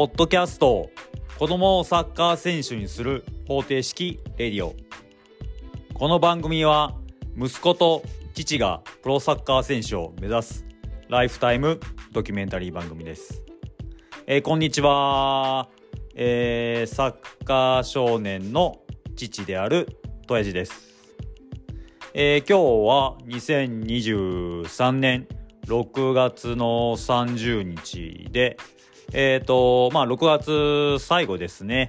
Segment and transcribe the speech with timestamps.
[0.00, 0.88] ポッドキャスト
[1.38, 4.74] 子供をサッカー選手にする方程式レディオ。
[5.92, 6.96] この番組は
[7.36, 8.02] 息子と
[8.32, 10.64] 父がプロサッカー選手を目指す
[11.10, 11.80] ライフタイム
[12.12, 13.42] ドキュメンタリー番組です、
[14.26, 15.68] えーこんにちは、
[16.14, 18.80] えーサッカー少年の
[19.16, 19.86] 父である
[20.26, 20.94] トヤジです、
[22.14, 25.28] えー今日は2023年
[25.66, 28.56] 6月の30日で
[29.12, 31.88] えっ、とまあ6月最後ですね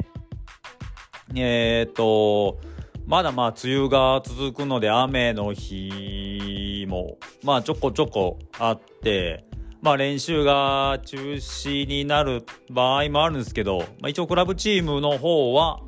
[1.35, 2.59] えっ、と
[3.05, 9.45] まだまあ梅雨が続くので雨の日もまあちょこちょこあって
[9.81, 15.81] まあ練習が中止になる場合もあるんですけど、まあ、一応クラブチームの方は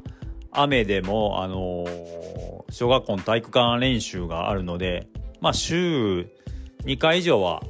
[0.52, 5.08] 雨でもあのー小学校の体育館練習があるので
[5.42, 6.28] まあ週
[6.86, 7.62] 2回以上は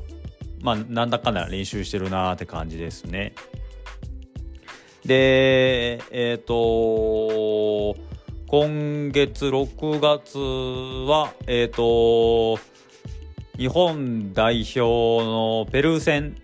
[0.61, 3.36] まあなんだかんだ練習してるなーって感じですね。
[5.06, 7.96] でえっ、と
[8.48, 10.38] 今月6月
[11.09, 12.58] はえっ、と
[13.58, 16.36] 日本代表のペルー戦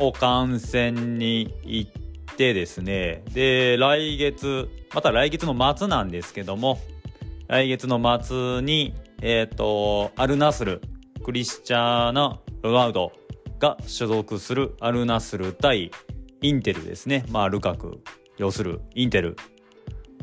[0.00, 1.90] を観戦に行っ
[2.36, 6.78] てですねで来月また来月の末なんですけども
[7.46, 10.80] 来月の末にえっ、とアルナスル
[11.24, 13.12] クリスチャーナ・ロナウド
[13.60, 15.90] が所属するアルナスル対
[16.40, 17.24] インテルですね。
[17.30, 18.00] まあ、ルカク、
[18.36, 19.36] 要するインテル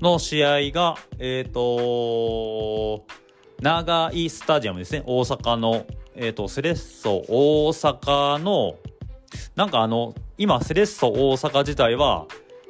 [0.02, 3.06] の試合が、えっ、と、
[3.62, 5.04] 長井スタジアムですね。
[5.06, 8.78] 大阪の、えっ、と、セレッソ大阪の、
[9.56, 12.28] なんかあの、今、セレッソ大阪自体は、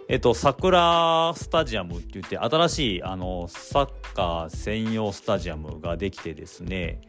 [0.08, 7.02] えっ、と、桜スタジアムって言って、新しい、あの、サッカー専用スタジアムができてですね、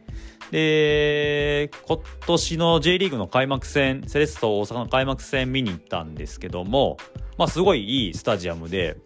[0.51, 6.97] で、今年の J リーグの開幕戦、セレッソ大阪の開幕戦見に行ったんですけども、
[7.37, 8.97] まあすごいいいスタジアムで、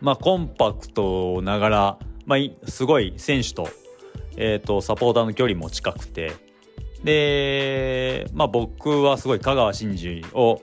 [0.00, 2.38] まあコンパクトながら、まあ
[2.68, 3.68] すごい選手と、
[4.36, 6.32] えっ、と、サポーターの距離も近くて、
[7.04, 10.62] で、まあ僕はすごい香川真司を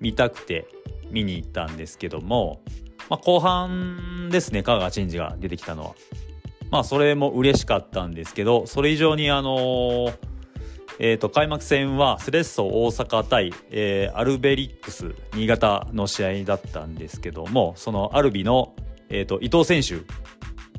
[0.00, 0.66] 見たくて
[1.10, 2.60] 見に行ったんですけども、
[3.08, 5.94] まあ後半ですね、香川真司が出てきたのは。
[6.70, 10.12] まあそれも嬉しかったんですけど、それ以上にあの
[11.02, 18.74] えー、と開幕戦はセレッソ大阪対、えーアルベリックス新潟の試合だったんですけどもそのアルビの、
[19.08, 20.04] えー、と伊藤選手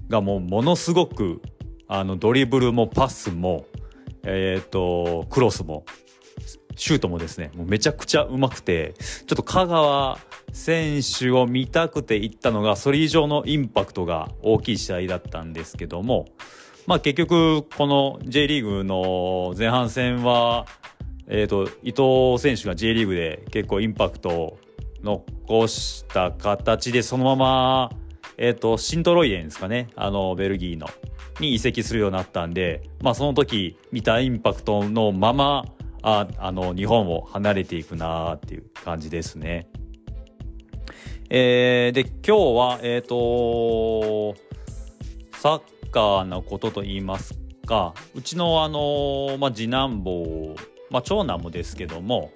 [0.10, 1.42] がもうものすごく
[1.88, 3.66] あのドリブルもパスも、
[4.22, 5.86] えー、とクロスも
[6.82, 10.18] シュートもですねもうめちゃくちゃうまくてちょっと香川
[10.52, 16.30] 選手を見たくて行ったのがそれ以上のインパクトが大きい試合だったんですけども
[16.88, 20.66] まあ結局この J リーグの前半戦は、
[21.28, 24.60] えー、と伊藤選手が J リーグで結構インパクトを
[25.04, 27.92] 残した形でそのまま、
[28.38, 30.88] えー、とシントロイデンですかねあのベルギーの
[31.40, 35.66] に移籍するようになったんで、まあ、その時見たインパクトのまま
[36.02, 39.70] ああの日本を離れていくなっていう感じですね。
[41.30, 44.36] えーで今日はえっ、と
[45.34, 45.62] サッ
[45.92, 50.56] カーのことと言いますかうちのあの、まあ、次男坊、
[50.90, 52.32] まあ、長男もですけども、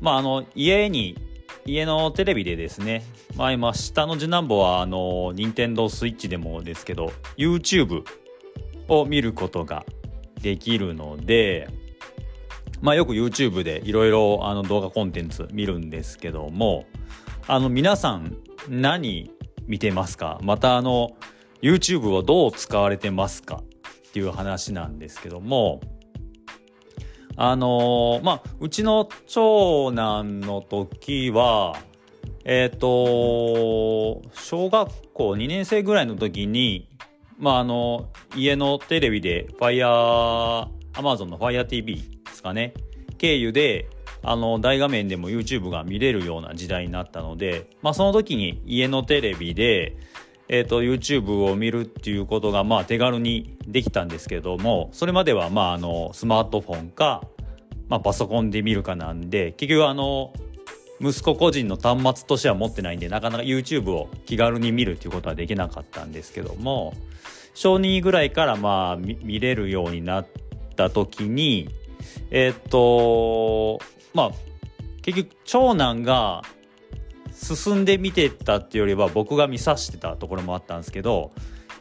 [0.00, 1.16] まあ、あの家に
[1.64, 3.02] 家のテレビでですね、
[3.36, 8.04] まあ、今下の次男坊はあの任天堂スイッチでもですけど YouTube
[8.88, 9.84] を見ることが
[10.40, 11.68] できるので、
[12.80, 16.86] まあ、よく YouTube でいろいろ動画コンテンツ見るんですけども
[17.46, 18.36] あの皆さん
[18.68, 19.30] 何
[19.66, 20.38] 見てますか？
[20.42, 21.16] またあの
[21.62, 23.62] YouTube をどう使われてますか
[24.08, 25.80] っていう話なんですけども
[27.36, 31.76] あのーまあうちの長男の時は
[32.44, 36.88] えっ、と小学校2年生ぐらいの時に
[37.38, 42.72] まああの家のテレビで Fire Amazon の FireTV ですかね。
[43.18, 43.88] 経由で
[44.22, 49.96] あの大画面でも YouTube が見れるような時代になったので、まあ、その時に家のテレビで
[50.50, 57.22] えー、と YouTube を見るっていうことがまあ手軽にできたんですけどもそれまではまああのスマートフォンか、
[57.90, 60.32] まあ、パソコンで見るかなんで結局あの
[61.02, 66.94] 息子個人の端末としては持ってないんでなかなか YouTube を気軽に見るっていうことはできなかったんですけども
[67.52, 70.26] 小2ぐらいからまあ見れるようになっ
[70.76, 71.68] た時に
[72.30, 73.80] えっ、と
[74.14, 74.30] まあ
[75.02, 76.42] 結局長男が
[77.32, 81.32] 進んで見てたっていうよりは僕が見さしてたところもあったんですけど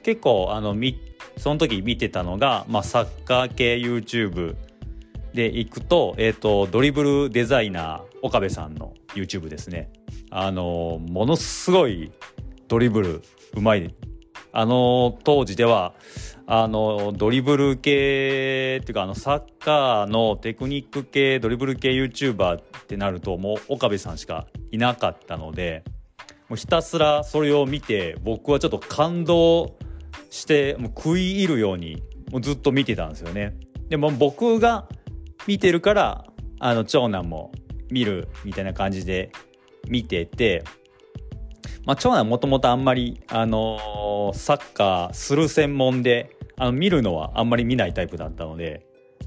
[0.03, 0.99] 結構あのみ
[1.37, 4.55] その時見てたのが、まあ、サッカー系 YouTube
[5.33, 9.91] で行くと,、えー、とドリブルデザイナー岡部さんの YouTube ですね。
[10.29, 12.11] あのものすごい
[12.67, 13.21] ドリブル
[13.55, 13.93] うまい
[14.51, 15.93] あの当時では
[16.49, 25.83] あのドリブル系っていうかあのサッカーのテクニック系ドリブル系 YouTuber ってなるともう岡部さんしかいなかったので
[26.47, 29.75] もうひたすらそれを見て僕はちょっと感動
[30.29, 32.01] してもう食い入るように
[32.31, 33.57] もうずっと見てたんですよね。
[33.89, 34.87] でも僕が
[35.47, 36.25] 見てるから
[36.59, 37.51] あの長男も
[37.91, 39.31] 見るみたいな感じで
[39.89, 40.63] 見てて、
[41.85, 48.85] まあ、長男もともとあんまり、あのー、サッカーする専門であの見るのはあんまり見ないタイプだったので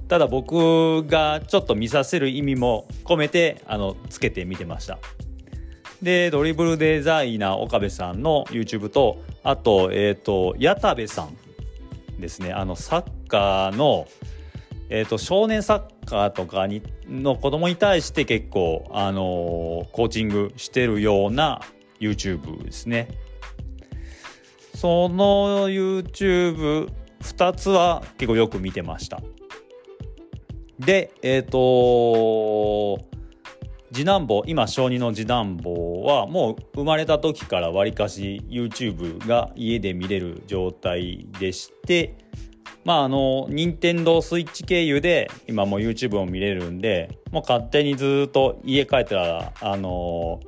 [0.08, 4.98] ただ僕がちょっと見させる意味も込めてあのつけて見てました
[6.02, 11.36] でドリブルデザイナー岡部さんの YouTube とあとえ、ー、と矢田部さん
[12.20, 14.06] ですねあのサッカーの
[14.92, 21.60] えーと、少年サッカーとかにの子供に対して結構、あのー、コーチングしてるような
[22.00, 23.08] YouTube ですね。
[24.74, 26.90] その YouTube
[27.22, 29.20] 2つは結構よく見てました。
[30.78, 33.10] で、えっ、ー、と
[33.92, 42.14] 次男坊今小2の次男坊はもう生まれた時からわりかし YouTube が家で見れる状態でして
[42.84, 50.40] まああの任天堂スイッチ経由で今も YouTube を見れるんでもう勝手にずっと家帰ったらあの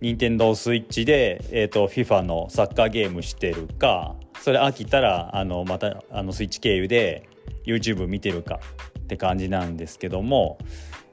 [0.00, 7.28] 任天堂スイッチで、えーと、FIFA のサッカーゲームしてるかそれ飽きたらあのまたあのスイッチ経由で
[7.66, 8.60] YouTube 見てるか
[9.00, 10.58] って感じなんですけども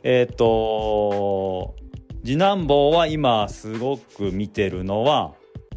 [0.04, 1.76] えっ、ー、と
[2.24, 5.34] 次男坊は今すごく見てるのは、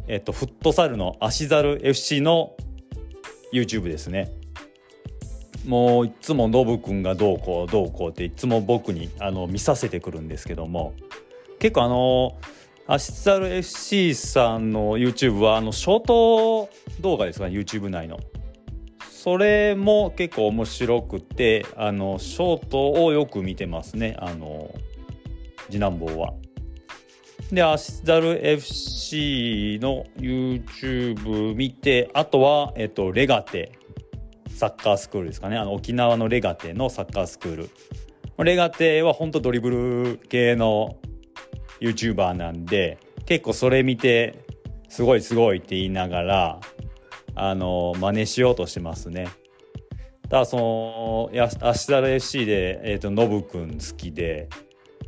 [0.07, 2.55] えっ、ー、と、フットサルの足猿 FC の
[3.51, 4.31] YouTube ですね。
[5.65, 10.93] もういつもノブくんがどうこうどうこうっていつも僕にあの見させてくるんですけども
[11.57, 12.37] 結構あの
[12.87, 16.69] アシサル FC さんの YouTube はあのショート
[17.01, 18.19] 動画ですかね YouTube 内の
[19.09, 24.71] それも結構面白くてあのショートをよく見てますねあの
[25.69, 26.33] 次男坊は。
[27.51, 33.71] で、アシダル FC の YouTube 見て、あとは、えっと、レガテ、
[34.49, 35.57] サッカースクールですかね。
[35.57, 37.69] あの、沖縄のレガテのサッカースクール。
[38.43, 40.97] レガテは本当ドリブル系の
[41.79, 44.45] YouTuber なんで、結構それ見て、
[44.89, 46.59] すごいすごいって言いながら、
[47.35, 49.27] あの、真似しようとしてますね。
[50.29, 51.31] ただ、その、
[51.61, 54.49] アシダル FC で、えっ、ー、と、ノブくん好きで、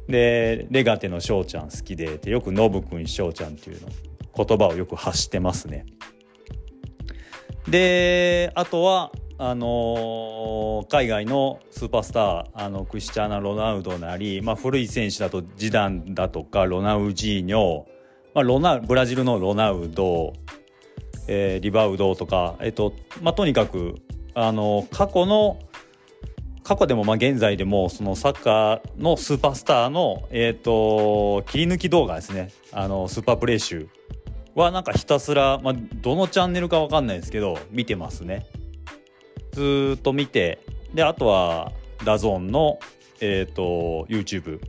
[0.08, 3.90] でレガテの翔ちゃん好きでよくノブくん翔ちゃんっていうの
[4.46, 5.86] 言葉をよく発してますね。
[7.68, 17.84] であとはあのー、海外のスーパースターあのクリスチャーナ・ロナウドなり、まあ、古い選手だとジダンだとかロナウジーニョ、
[18.34, 20.34] まあ、ロナブラジルのロナウド、
[21.28, 23.96] えー、リバウドとか、えっとまあ、とにかく
[24.34, 25.60] あの過去の
[26.64, 32.50] 過去でもまあ現在でもそのサッカーのスーパースターの、えーと、切り抜き動画ですね。
[32.74, 33.88] あのスーパープレイ集
[34.54, 38.48] はなんかひたすら、まあ、どのチャンネルか分かんないですけど見てますね。
[39.58, 40.60] ずっと見て
[40.94, 41.72] であとは
[42.06, 42.80] DAZN の、
[43.22, 44.60] えーと、YouTube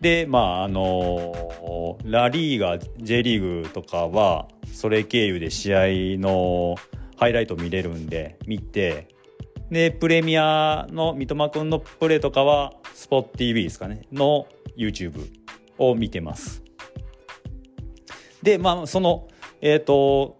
[0.00, 5.80] でまああのラリーガ J リーグとかはそれ経由で試合
[6.20, 6.76] の
[7.16, 9.08] ハイライト見れるんで見て
[9.72, 15.30] で、プレミアの三笘くんのプレーとかは、スポット TV ですかね、の YouTube
[15.78, 16.62] を見てます。
[18.42, 19.28] で、まあ、その、
[19.62, 20.36] えっ、ー、と、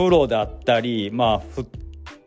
[0.00, 1.66] プロだったり、まあ、フッ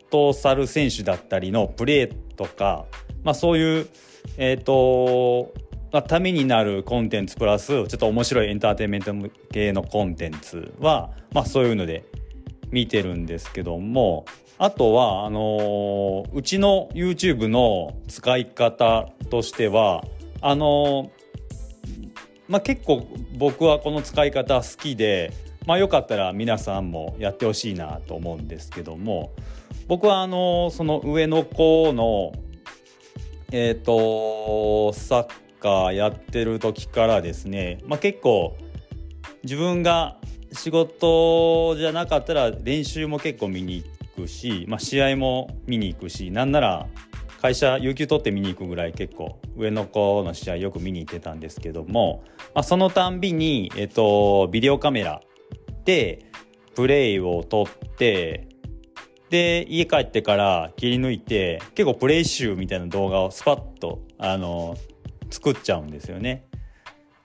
[0.08, 2.84] トサル選手だったりのプレーとか、
[3.24, 3.88] まあ、そういう、
[4.36, 5.52] え、ー、と、
[5.90, 9.12] まあ、ためになるコンテンツプラス、ちょっと面白いエンターテインメント
[9.50, 12.04] 系のコンテンツは、まあ、そういうので
[12.70, 14.24] 見てるんですけども、
[14.56, 20.04] あとはあのー、うちの YouTube の使い方としては
[20.42, 21.10] あのー、
[22.46, 23.04] まあ、結構
[23.36, 25.32] 僕はこの使い方好きで、
[25.66, 29.32] まあ、よかったら皆さんもやってほしいなと思うんですけども
[29.86, 32.32] 僕はあの、その上の子の
[33.52, 35.28] えっ、とサッ
[35.60, 38.56] カーやってる時からですね、まあ、結構
[39.44, 40.16] 自分が
[40.52, 43.84] 仕事じゃなかったら練習も結構見に
[44.16, 46.86] 行くし、まあ、試合も見に行くしなんなら
[47.40, 55.20] 会社有給取って見に行くぐらい結構上の子の試合よく見に行ってたんですけども、まあ、そのたんびに、えっと、ビデオカメラ
[55.84, 56.26] で
[56.74, 58.48] プレイを撮って
[59.30, 64.76] で家帰ってから切り抜いて結構プレイ集みたいな動画をスパッとあの
[65.30, 66.46] 作っちゃうんですよね。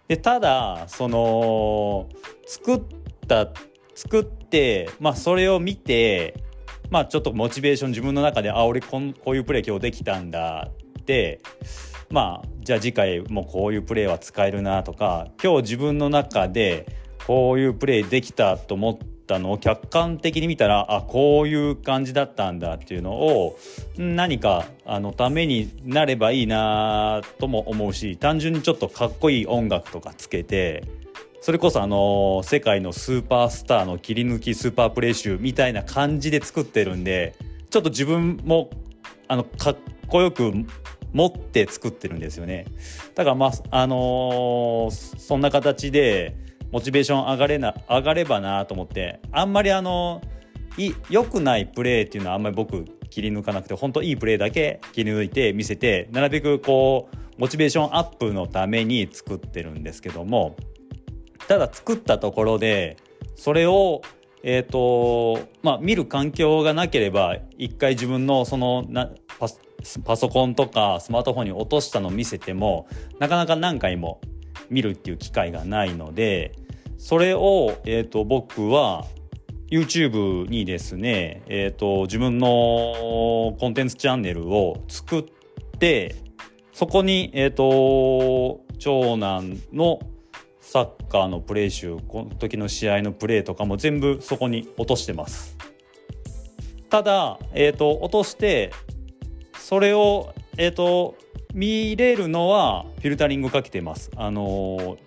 [0.07, 2.09] でただその
[2.47, 2.81] 作っ
[3.27, 3.47] た
[3.93, 6.43] 作ってまあそれを見て
[6.89, 11.41] まあちょっとモチベーション自分の中であ俺こんこういうプレー今日できたんだって
[12.09, 16.87] まあじゃあ次回もこういうプレーは使えるなとか今日自分の中で
[17.29, 23.55] こういうプレーできたと思ったのを客観的に見たらあこういう感じだったんだっていうのを
[23.99, 30.83] 何かあのためになればいいなとも思うし単純にちょっとかっこいい音楽とかつけて
[31.39, 37.35] それこそあの世界のスーパースターの切り抜きスーパープレー集みたいな感じで作ってるんで
[37.69, 38.71] ちょっと自分も
[39.27, 40.51] あのかっこよく
[41.13, 42.65] 持って作ってるんですよね。
[43.13, 50.21] だからまああのー、そんな形でモチベーション上がれな上がればなと思ってあんまりあの
[50.77, 60.55] い良くないプレーっていうのはあんまり僕切り抜かなくて本当いいプレーだけ切り抜いて見せてなるべくこうモチベーションアップのために作ってるんですけども
[61.47, 62.97] ただ作ったところで
[63.35, 64.01] それを
[64.41, 69.47] えーとまあ、見る環境がなければ一回自分のそのなパ
[70.03, 72.87] パソコンとかスマートフォンに落としたのを見せても
[73.19, 74.21] なかなか何回も
[74.69, 76.53] 見るっていう機会がないので
[76.99, 79.05] それを、えーと、僕は
[79.71, 85.25] YouTube にですね、えーと、自分のコンテンツチャンネルを作っ
[85.79, 86.15] て
[86.73, 89.99] そこに、えーと、長男の
[90.59, 95.57] サッカーのプレー集この時の試合のプレーとかも全部そこに落としてます。
[96.89, 98.71] ただ、えー、と落として
[99.57, 101.15] それを、えー、と
[101.53, 104.11] 見れるのはフィルタリングかけてます。
[104.17, 104.97] あのー、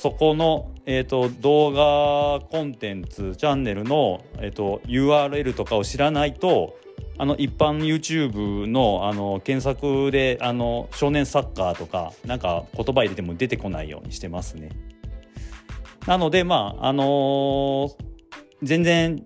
[0.00, 6.78] そこの、えーと、動画コンテンツチャンネルの、えーと、URL とかを知らないと
[7.18, 14.70] あの一般 YouTube のあの検索であの少年サッカーとかなんか言葉入れても出てこないようにしてますね。
[16.06, 17.94] なのでまああのー、
[18.62, 19.22] 全然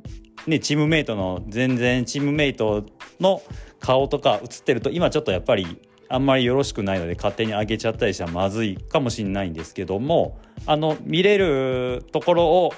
[0.48, 2.84] ねチームメイトの全然チームメイト
[3.20, 3.42] の
[3.78, 12.72] 顔とか映ってると今ちょっとやっぱりあんまりよろしくないので勝手に上げちゃったりしたらまずいかもしれないんですけどもあの見れるところを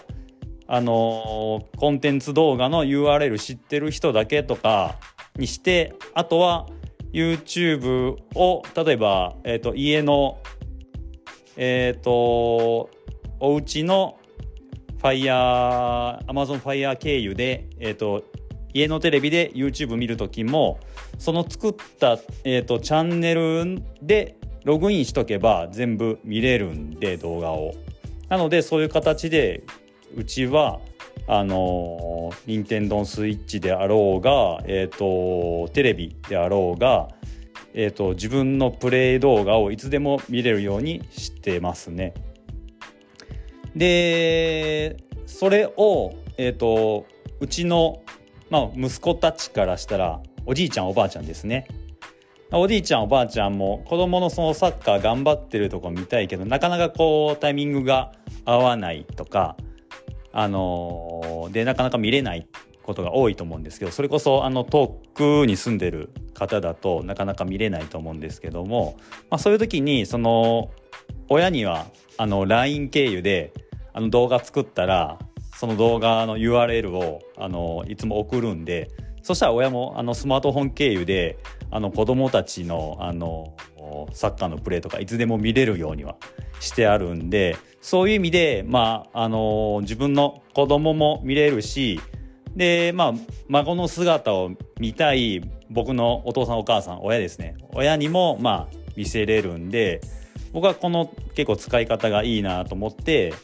[0.69, 4.97] あのコンテンツ動画の URL 知ってる人だけとか
[5.37, 6.67] にしてあとは
[7.13, 10.39] YouTube を例えば、えーと、家の
[11.57, 12.91] えっ、ー、と
[13.39, 14.19] お家の
[14.99, 18.25] Fire Amazon Fire 経由で、えーと
[18.77, 20.79] 家のテレビで YouTube 見る時も
[21.19, 27.75] その作った、えーと、チャンネルでログインしとけば全部見れるんで動画を。
[28.29, 29.63] なのでそういう形で
[30.15, 30.81] うちは
[31.27, 37.09] あの任天堂スイッチであろうが、えーと、テレビであろうが、
[37.73, 42.13] えーと、自分のプレイ動画をいつでも見れるようにしてますね。
[43.75, 47.07] でそれを、えーと
[47.39, 48.03] うちの
[48.51, 51.67] まあ、息子たちからしたらおじいちゃんおばあちゃんですね。
[52.53, 58.13] おじいちゃんおばあちゃんも子供のそのサッカー頑張ってるとこ見たいけどなかなかこうタイミングが
[58.45, 59.57] 合わないとか
[60.33, 62.47] あのー、でなかなか見れない
[62.85, 68.97] ことが多いと思うんですけどそれこそあの遠くに住んでる方だとなかなか見れないと思うんですけども、
[69.29, 70.71] まあ、そういう時にその
[71.29, 71.87] 親には
[72.17, 73.53] あの LINE 経由で
[73.93, 75.19] あの動画作ったら
[75.57, 78.91] その動画の URL をあのいつも送るんで
[79.23, 81.39] そしたら親もあのスマートフォン経由で
[81.71, 83.55] あの子供たちのあの
[84.13, 86.17] サッカーのプレーとかいつでも見れるようには
[86.61, 92.01] してあるんでそういう意味で、まあ、あの自分の子供も見れるし
[92.57, 93.13] で、まあ、
[93.49, 97.57] 孫の姿を見たい僕のお父さんお母さん親ですね。
[97.75, 100.01] 親にも、まあ、見せれるんで
[100.53, 103.35] 僕はこの結構使い方がいいなと思って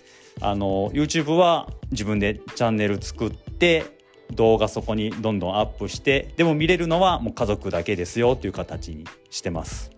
[0.41, 3.99] あの YouTube は自分でチャンネル作って
[4.33, 9.91] 動画そこにどんどんアップしてでも見れるのはもう家族だけですよっていう形にしてます。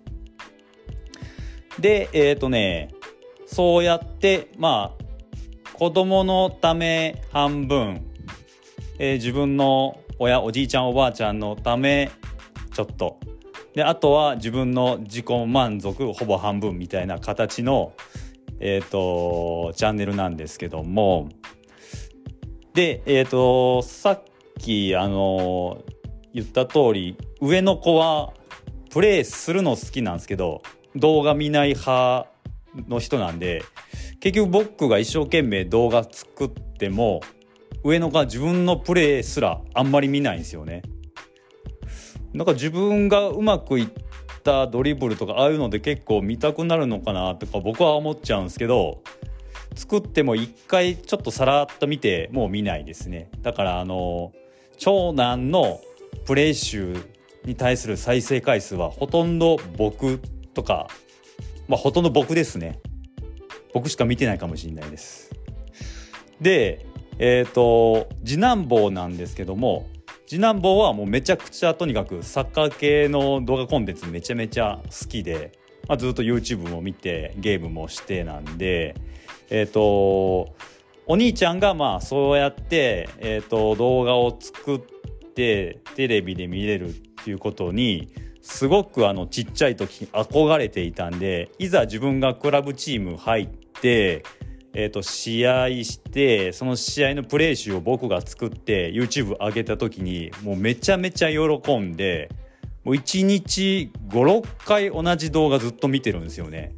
[1.79, 2.91] でえっ、ー、とね
[3.47, 5.05] そうやってまあ
[5.75, 8.07] 子供のため半分、
[8.99, 12.11] えー、自分の親おじいちゃんおばあちゃんのため
[12.73, 13.19] ちょっと。
[13.75, 17.93] であとは自分の自己満足ほぼ半分みたいな形の
[18.64, 21.28] えっ、ー、とチャンネルなんですけども
[22.73, 24.23] でえっ、ー、とさっ
[24.59, 25.85] きあの
[26.33, 28.33] 言った通り上の子は
[28.90, 30.62] プレイするの好きなんですけど
[30.97, 32.26] 動画見ない派
[32.88, 33.62] の人なんで
[34.21, 37.21] 結局僕が一生懸命動画作っても
[37.85, 40.80] 上の子は自分のプレイすらあんまり見ないんですよね。
[42.33, 43.88] なんか自分がうまくいっ
[44.45, 49.03] ったドリブルとかああいうので結構見たくなるのかなとか僕は思っちゃうんですけど
[49.75, 53.29] 作っても一回ちょっとさらっと見てもう見ないですね。
[53.43, 54.33] だからあの
[54.77, 55.81] 長男の
[56.27, 56.95] プレイ集
[57.45, 60.21] に対する再生回数はほとんど僕
[60.53, 60.87] とか
[61.67, 62.79] まあほとんど僕ですね。
[63.73, 65.31] 僕しか見てないかもしれないです。
[66.41, 66.87] で
[67.19, 69.89] えっ、ー、と次男坊なんですけども
[70.26, 75.52] 次男坊はもうめちゃくちゃとにかくサッカー系の動画コンテンツめちゃめちゃ好きで、
[75.87, 78.95] まあ、ずっと YouTube も見てゲームもしてなんで
[79.50, 80.54] えっ、ー、と
[81.07, 86.93] お兄ちゃんがまあそうやって、えーと、動画を作ってテレビで見れるっ
[87.25, 88.09] ていうことに
[88.40, 94.23] すごくあのちっちゃい時憧れていたんでいざ自分がクラブチーム入って、
[94.75, 102.28] えー、と試合してその試合のプレー集を僕が作って YouTube 上げた時にもうめちゃめちゃ喜んで
[102.85, 106.75] もう1日56回同じ動画ずっと見てるんですよね。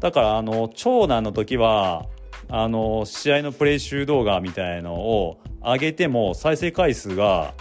[0.00, 2.06] だからあの長男の時は
[2.48, 7.54] あの試合のプレー集動画みたいのを上げても再生回数が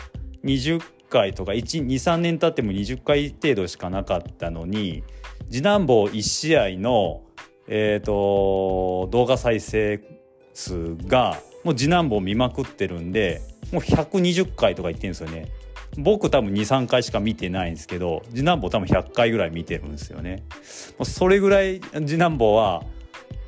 [0.43, 5.03] 20回とか23年経っても20回程度しかなかったのに
[5.50, 7.21] 次男坊1試合の、
[7.67, 10.01] えーと、動画再生
[10.53, 13.41] 数がもう次男坊見まくってるんで
[13.72, 15.51] もう120回とか言ってるんですよね。
[15.98, 20.43] 僕多分23回しか見てないんですけど次男坊多分100回ぐらい見てるんですよね。
[21.03, 22.84] それぐらい次男坊は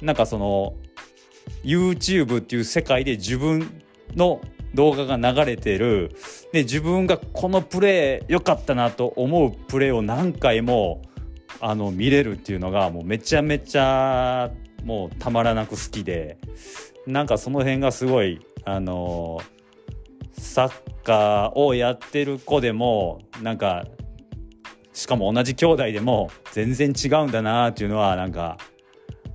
[0.02, 0.76] なんかその
[1.64, 3.82] YouTube っていう世界で自分
[4.16, 4.42] の
[4.74, 6.16] 動画が流れてる
[6.52, 11.02] で自分がこのプレー良かったなと思うプレーを何回も
[11.60, 14.52] あの見れるっていうのがもうめちゃめちゃ
[14.84, 16.38] もうたまらなく好きで
[17.08, 19.40] なんかその辺がすごいあの
[20.38, 20.72] サッ
[21.04, 23.86] カーをやってる子でもなんか
[24.94, 28.58] しかも同じ兄弟でも全然違うんだなっていうのはなんか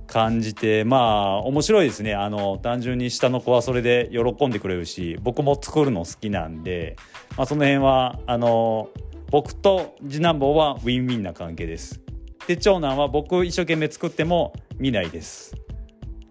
[0.07, 2.15] 感じてまあ面白いですね。
[2.15, 6.97] あの単純に下の子はそれで喜んでくれるし僕も作るの好きなんで、
[7.37, 8.89] まあ、その辺はあの
[9.29, 12.00] 僕と次男坊はウィンウィンな関係です。
[12.47, 15.55] で長男は僕一生懸命作っても見ないです、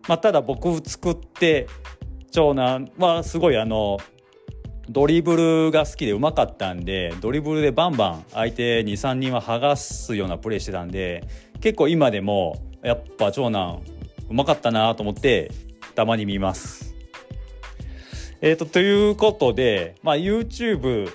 [0.09, 1.67] まあ、ただ僕作って
[2.31, 3.99] 長男はすごいあの
[4.89, 11.29] ドリブルが好きでうまかったんでドリブルでバンバン相手23人は剥がすようなプレーしてたんで
[11.61, 13.83] 結構今でもやっぱ長男
[14.31, 15.51] うまかったなと思って
[15.95, 16.95] たまに見ます。
[18.43, 21.13] えーと、ということで、まあ、YouTube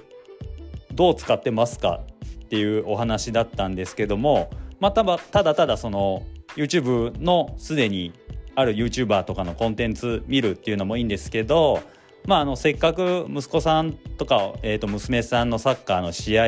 [0.94, 2.02] どう使ってますか
[2.46, 6.24] っていうお話だったんですけども、まあ、ただただただその
[6.56, 8.14] YouTube のすでに
[8.56, 11.82] ある YouTuber とかのコンテンツ見るっていうのもいいんですけど、
[12.26, 16.48] まあ、あのせっかく息子さんとか、えー、と娘さんのサッカーの試合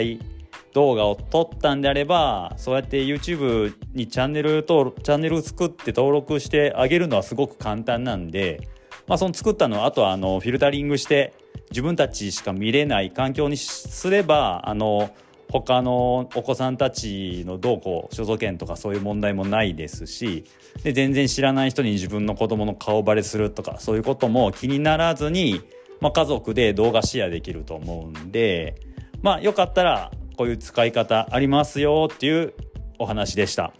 [0.73, 8.69] 動画を撮ったんであればそうやって YouTube にチャンネル登録チャンネル作って登録してあげるのはすごく簡単なんで、
[9.07, 11.33] まあ、その作ったのはあとはあのフィルタリングして
[11.71, 15.09] 自分たちしか見れない環境にすればあの
[15.49, 20.43] 他のお子さんたちのどうこう所属権とかそういう問題もないですし
[20.83, 25.61] で全然知らない人に自分の子供の顔バレするとかそういうことも気にならずに、
[26.01, 28.75] まあ、家族で動画シェアできると思うんで
[29.21, 32.53] まあよかったらこういう使い方ありますよっていう
[32.99, 33.73] お話でした。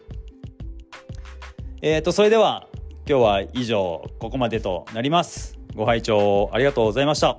[1.82, 2.68] えっ、ー、と、それでは
[3.08, 5.58] 今日は以上ここまでとなります。
[5.76, 7.38] ご拝聴ありがとうございました。